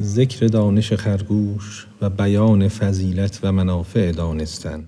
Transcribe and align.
ذکر 0.00 0.46
دانش 0.46 0.92
خرگوش 0.92 1.86
و 2.00 2.10
بیان 2.10 2.68
فضیلت 2.68 3.40
و 3.42 3.52
منافع 3.52 4.12
دانستن. 4.12 4.84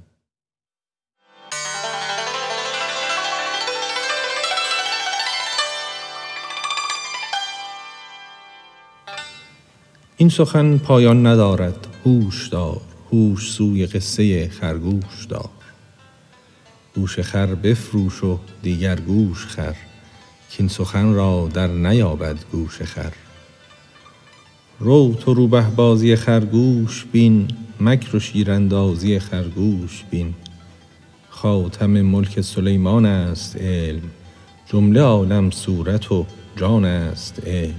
این 10.16 10.28
سخن 10.28 10.78
پایان 10.78 11.27
ندارد 11.27 11.87
هوش 12.04 12.48
دار 12.48 12.80
هوش 13.12 13.52
سوی 13.52 13.87
قصه 13.87 14.48
خرگوش 14.48 15.24
دار. 15.29 15.51
گوش 16.95 17.20
خر 17.20 17.54
بفروش 17.54 18.24
و 18.24 18.38
دیگر 18.62 19.01
گوش 19.01 19.46
خر 19.46 19.74
کاین 20.56 20.68
سخن 20.68 21.15
را 21.15 21.48
در 21.54 21.66
نیابد 21.66 22.37
گوش 22.52 22.82
خر. 22.82 23.12
رو 24.83 25.15
تو 25.20 25.34
روبه 25.34 25.62
بازی 25.77 26.16
خرگوش 26.16 27.07
بین 27.12 27.48
مکر 27.80 28.16
و 28.16 28.21
شیراندازی 28.21 29.19
خرگوش 29.19 30.05
بین. 30.11 30.34
خاتم 31.29 31.91
ملک 31.91 32.41
سلیمان 32.41 33.07
است 33.07 33.57
علم 33.57 34.02
جمله 34.66 35.01
عالم 35.01 35.51
صورت 35.51 36.13
و 36.13 36.27
جان 36.57 36.85
است 36.85 37.43
علم. 37.46 37.74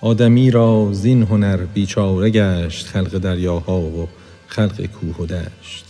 آدمی 0.00 0.50
را 0.50 0.88
زین 0.92 1.22
هنر 1.22 1.56
بیچاره 1.56 2.30
گشت 2.30 2.86
خلق 2.86 3.18
دریاها 3.18 3.80
و 3.80 4.08
خلق 4.46 4.86
کوه 4.86 5.16
و 5.16 5.26
دشت. 5.26 5.84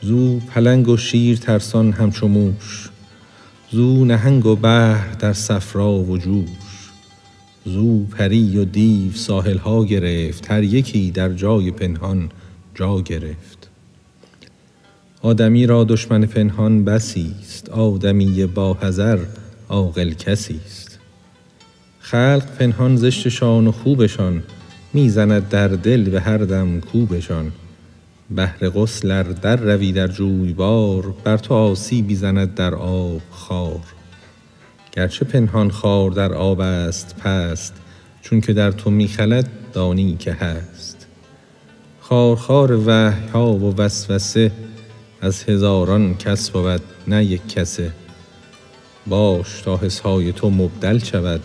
زو 0.00 0.40
پلنگ 0.40 0.88
و 0.88 0.96
شیر 0.96 1.36
ترسان 1.36 1.92
همچو 1.92 2.28
موش 2.28 2.88
زو 3.70 4.04
نهنگ 4.04 4.46
و 4.46 4.56
بحر 4.56 5.12
در 5.12 5.32
صفرا 5.32 5.92
و 5.92 6.18
جوش. 6.18 6.65
زو 7.66 8.04
پری 8.04 8.58
و 8.58 8.64
دیو 8.64 9.12
ساحل 9.12 9.58
ها 9.58 9.84
گرفت 9.84 10.50
هر 10.50 10.62
یکی 10.62 11.10
در 11.10 11.32
جای 11.32 11.70
پنهان 11.70 12.28
جا 12.74 13.00
گرفت. 13.00 13.70
آدمی 15.22 15.66
را 15.66 15.84
دشمن 15.84 16.26
پنهان 16.26 16.84
بسی 16.84 17.34
ست 17.42 17.68
آدمی 17.68 18.46
باحذر 18.46 19.18
عاقل 19.68 20.12
کسی 20.12 20.60
ست 20.66 20.98
خلق 22.00 22.46
پنهان 22.58 22.96
زشتشان 22.96 23.66
و 23.66 23.72
خوبشان 23.72 24.42
می 24.92 25.10
زند 25.10 25.48
در 25.48 25.68
دل 25.68 26.10
به 26.10 26.20
هر 26.20 26.38
دم 26.38 26.80
کوبشان. 26.80 27.52
بهر 28.30 28.68
غسل 28.68 29.10
ار 29.10 29.22
درروی 29.22 29.92
در 29.92 30.08
جویبار 30.08 31.14
بر 31.24 31.36
تو 31.36 31.54
آسیبی 31.54 32.14
زند 32.14 32.54
در 32.54 32.74
آب 32.74 33.22
خار. 33.30 33.80
گرچه 34.96 35.24
پنهان 35.24 35.70
خار 35.70 36.10
در 36.10 36.32
آب 36.32 36.60
است 36.60 37.16
پست 37.16 37.74
چونک 38.22 38.50
در 38.50 38.70
تو 38.70 38.90
می 38.90 39.08
خلد 39.08 39.48
دانی 39.72 40.16
که 40.16 40.32
هست. 40.32 41.06
خارخار 42.00 42.72
وحی 42.86 43.28
ها 43.28 43.52
و 43.52 43.76
وسوسه 43.76 44.52
از 45.20 45.44
هزاران 45.44 46.16
کس 46.16 46.50
بود 46.50 46.80
نه 47.06 47.24
یک 47.24 47.48
کسه. 47.48 47.92
باش 49.06 49.60
تا 49.60 49.76
حس 49.76 49.98
های 49.98 50.32
تو 50.32 50.50
مبدل 50.50 50.98
شود 50.98 51.40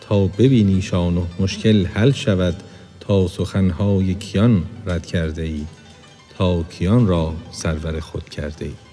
تا 0.00 0.26
ببینیشان 0.26 1.16
و 1.16 1.24
مشکل 1.40 1.86
حل 1.86 2.12
شود 2.12 2.62
تا 3.00 3.28
سخن 3.28 3.70
های 3.70 4.14
کیان 4.14 4.64
رد 4.86 5.06
کرده 5.06 5.42
ای 5.42 5.64
تا 6.38 6.62
کیان 6.62 7.06
را 7.06 7.34
سرور 7.52 8.00
خود 8.00 8.28
کرده 8.28 8.64
ای. 8.64 8.89